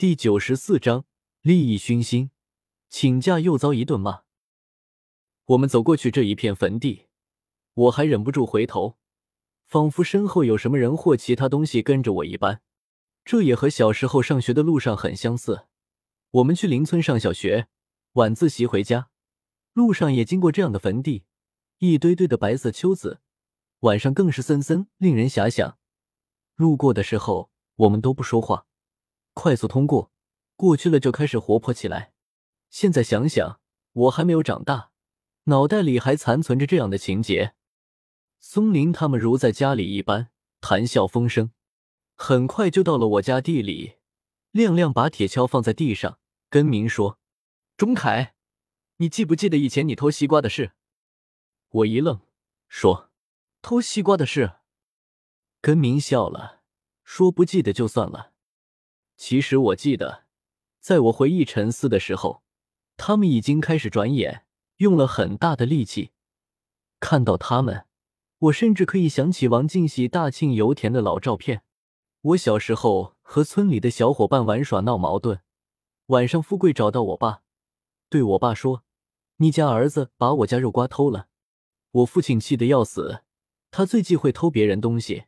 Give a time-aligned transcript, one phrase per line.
[0.00, 1.04] 第九十四章
[1.42, 2.30] 利益熏心，
[2.88, 4.22] 请假又遭一顿骂。
[5.44, 7.08] 我们走过去这一片坟地，
[7.74, 8.96] 我还忍不住回头，
[9.66, 12.62] 仿佛身后有什么人或其他东西跟着我一般。
[13.26, 15.66] 这也和小时候上学的路上很相似。
[16.30, 17.68] 我们去邻村上小学，
[18.12, 19.10] 晚自习回家，
[19.74, 21.24] 路上也经过这样的坟地，
[21.76, 23.20] 一堆堆的白色秋子，
[23.80, 25.76] 晚上更是森森，令人遐想。
[26.56, 28.66] 路过的时候，我们都不说话。
[29.32, 30.10] 快速通过，
[30.56, 32.12] 过去了就开始活泼起来。
[32.68, 33.60] 现在想想，
[33.92, 34.90] 我还没有长大，
[35.44, 37.54] 脑袋里还残存着这样的情节。
[38.38, 40.30] 松林他们如在家里一般
[40.60, 41.52] 谈笑风生，
[42.14, 43.96] 很快就到了我家地里。
[44.50, 46.18] 亮亮把铁锹放在地上，
[46.48, 47.18] 跟明说
[47.76, 48.34] ：“钟凯，
[48.96, 50.72] 你记不记得以前你偷西瓜的事？”
[51.70, 52.20] 我一愣，
[52.68, 53.10] 说
[53.62, 54.54] ：“偷西瓜的事。”
[55.62, 56.62] 跟明笑了，
[57.04, 58.29] 说：“不记得就算了。”
[59.20, 60.24] 其实我记得，
[60.80, 62.42] 在我回忆沉思的时候，
[62.96, 64.46] 他们已经开始转眼，
[64.78, 66.12] 用了很大的力气。
[67.00, 67.84] 看到他们，
[68.38, 71.62] 我甚至可以想起王进喜大庆油田的老照片。
[72.22, 75.42] 我小时候和村里的小伙伴玩耍闹矛盾，
[76.06, 77.42] 晚上富贵找到我爸，
[78.08, 78.84] 对我爸说
[79.36, 81.28] ：“你家儿子把我家肉瓜偷了。”
[81.92, 83.22] 我父亲气得要死，
[83.70, 85.24] 他最忌讳偷别人东西，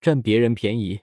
[0.00, 1.00] 占别人便宜，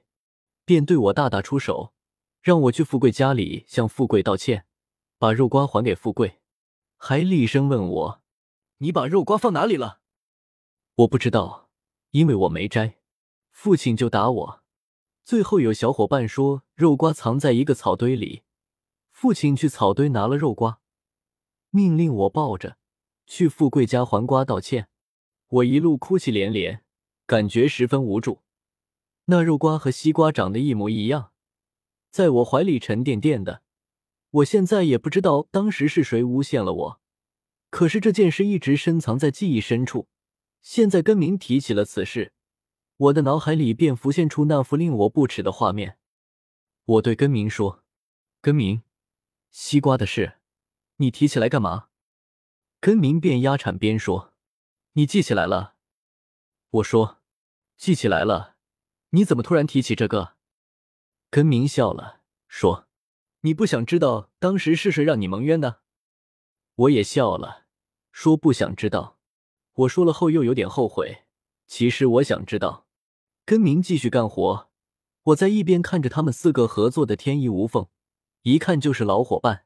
[0.63, 1.93] 便对我大打出手。
[2.41, 4.65] 让我去富贵家里向富贵道歉，
[5.17, 6.39] 把肉瓜还给富贵，
[6.95, 8.21] 还厉声问我
[8.79, 9.99] ：“你把肉瓜放哪里了？”
[10.95, 11.69] 我不知道，
[12.11, 12.97] 因为我没摘。
[13.51, 14.63] 父亲就打我。
[15.25, 18.43] 最后有小伙伴说肉瓜藏在一个草堆里，
[19.11, 20.79] 父亲去草堆拿了肉瓜，
[21.69, 22.77] 命令我抱着
[23.27, 24.87] 去富贵家还瓜道歉。
[25.49, 26.83] 我一路哭泣连连，
[27.25, 28.41] 感觉十分无助。
[29.25, 31.31] 那肉瓜和西瓜长得一模一样。
[32.11, 33.61] 在我怀里沉甸甸的，
[34.31, 37.01] 我现在也不知道当时是谁诬陷了我，
[37.69, 40.07] 可是这件事一直深藏在记忆深处。
[40.61, 42.33] 现在根明提起了此事，
[42.97, 45.97] 我的脑海里便浮现出那幅令我不齿的画面。
[46.85, 47.83] 我对根明说
[48.41, 48.81] ：“根明，
[49.51, 50.39] 西瓜的事，
[50.97, 51.89] 你提起来干嘛？”
[52.81, 54.33] 根明边压铲边说
[54.93, 55.75] ：“你记起来了？”
[56.71, 57.19] 我说
[57.77, 58.55] ：“记起来了。”
[59.11, 60.38] 你怎么突然提起这个？
[61.31, 62.87] 根明笑了，说
[63.41, 65.81] ：“你不想知道当时是谁让你蒙冤的？”
[66.75, 67.65] 我也笑了，
[68.11, 69.19] 说：“不想知道。”
[69.73, 71.25] 我说了后又有点后悔。
[71.67, 72.87] 其实我想知道。
[73.45, 74.69] 根明继续干活，
[75.23, 77.87] 我在一边看着他们四个合作的天衣无缝，
[78.41, 79.65] 一看就是老伙伴。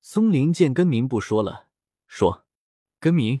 [0.00, 1.68] 松林见根明不说了，
[2.06, 2.46] 说
[3.00, 3.40] ：“根明，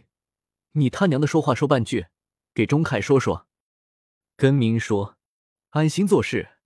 [0.72, 2.06] 你他娘的说话说半句，
[2.52, 3.46] 给钟凯说说。”
[4.36, 5.16] 根明说
[5.70, 6.56] ：“安心做事。”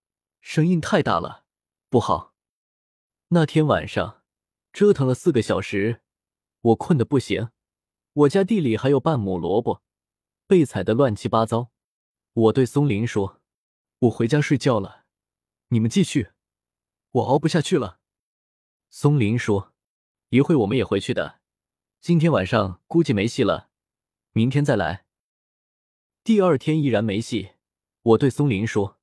[0.43, 1.47] 声音太大了，
[1.89, 2.35] 不好。
[3.29, 4.23] 那天晚上
[4.73, 6.03] 折腾了四个小时，
[6.61, 7.51] 我困得不行。
[8.13, 9.83] 我家地里还有半亩萝卜，
[10.49, 11.71] 被踩得乱七八糟。
[12.33, 13.41] 我对松林说
[14.01, 15.05] ：“我回家睡觉了，
[15.69, 16.33] 你们继续，
[17.13, 18.01] 我熬不下去了。”
[18.91, 19.73] 松林说
[20.31, 21.41] ：“一会我们也回去的，
[22.01, 23.71] 今天晚上估计没戏了，
[24.33, 25.07] 明天再来。”
[26.25, 27.53] 第二天依然没戏。
[28.03, 28.99] 我对松林说：“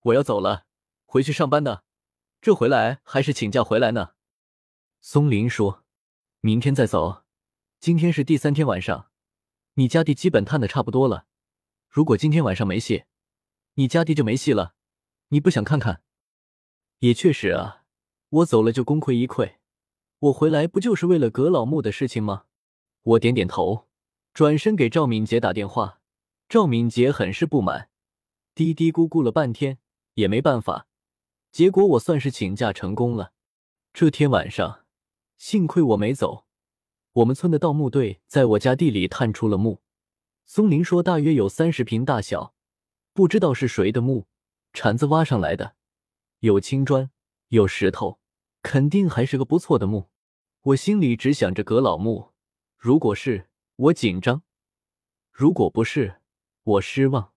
[0.00, 0.64] 我要走了。”
[1.10, 1.84] 回去上班呢，
[2.42, 4.10] 这回来还是请假回来呢？
[5.00, 5.82] 松林说
[6.40, 7.24] ：“明天再走，
[7.80, 9.08] 今天是第三天晚上，
[9.76, 11.24] 你家地基本探的差不多了。
[11.88, 13.04] 如果今天晚上没戏，
[13.76, 14.74] 你家地就没戏了。
[15.28, 16.02] 你不想看看？
[16.98, 17.84] 也确实啊，
[18.28, 19.54] 我走了就功亏一篑。
[20.18, 22.44] 我回来不就是为了葛老木的事情吗？”
[23.00, 23.88] 我点点头，
[24.34, 26.02] 转身给赵敏杰打电话。
[26.50, 27.88] 赵敏杰很是不满，
[28.54, 29.78] 嘀嘀咕咕了半天，
[30.12, 30.87] 也没办法。
[31.50, 33.32] 结果我算是请假成功了。
[33.92, 34.84] 这天晚上，
[35.36, 36.46] 幸亏我没走。
[37.14, 39.82] 我们村的盗墓队在我家地里探出了墓。
[40.46, 42.54] 松林说大约有三十平大小，
[43.12, 44.26] 不知道是谁的墓，
[44.72, 45.74] 铲子挖上来的，
[46.40, 47.10] 有青砖，
[47.48, 48.18] 有石头，
[48.62, 50.08] 肯定还是个不错的墓。
[50.62, 52.32] 我心里只想着葛老木，
[52.76, 54.42] 如果是，我紧张；
[55.32, 56.20] 如果不是，
[56.62, 57.32] 我失望。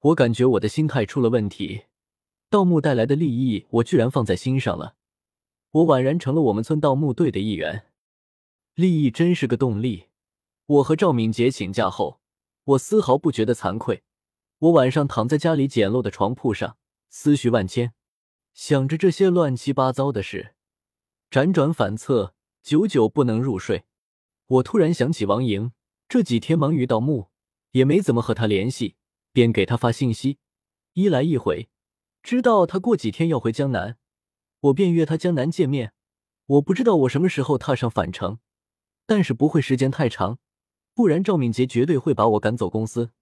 [0.00, 1.84] 我感觉我的心态出了问题。
[2.48, 4.94] 盗墓带来的利益，我居然放在心上了。
[5.72, 7.86] 我宛然成了我们村盗墓队的一员。
[8.74, 10.06] 利益真是个动力。
[10.66, 12.20] 我和赵敏杰请假后，
[12.64, 14.04] 我丝毫不觉得惭愧。
[14.58, 16.76] 我晚上躺在家里简陋的床铺上，
[17.08, 17.92] 思绪万千，
[18.54, 20.54] 想着这些乱七八糟的事，
[21.30, 23.84] 辗转反侧，久久不能入睡。
[24.46, 25.72] 我突然想起王莹，
[26.08, 27.28] 这几天忙于盗墓，
[27.72, 28.96] 也没怎么和他联系，
[29.32, 30.38] 便给他发信息，
[30.94, 31.68] 一来一回。
[32.26, 33.98] 知道他过几天要回江南，
[34.58, 35.92] 我便约他江南见面。
[36.46, 38.40] 我不知道我什么时候踏上返程，
[39.06, 40.40] 但是不会时间太长，
[40.92, 43.12] 不然赵敏杰绝对会把我赶走公司。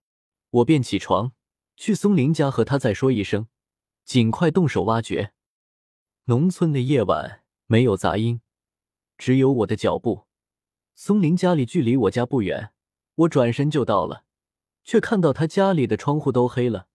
[0.49, 1.33] 我便起床
[1.77, 3.47] 去松林家和他再说一声，
[4.07, 5.35] 尽快动手挖掘。
[6.25, 8.41] 农村的夜晚没有杂音，
[9.19, 10.25] 只有我的脚步。
[10.95, 12.73] 松林家里距离我家不远，
[13.17, 14.25] 我转身就到了，
[14.83, 16.89] 却看到他家里的窗户都黑了。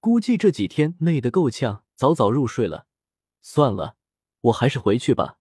[0.00, 2.86] 估计这几天累得够呛，早早入睡了。
[3.42, 3.96] 算了，
[4.40, 5.38] 我还是回去吧，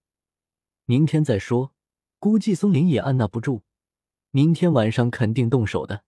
[0.85, 1.73] 明天再说。
[2.17, 3.63] 估计松林也按捺不住，
[4.31, 6.03] 明天晚上肯定动手的。